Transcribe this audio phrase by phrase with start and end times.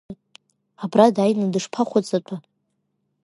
[0.83, 2.35] Абра дааины дышԥахәыҵатәа?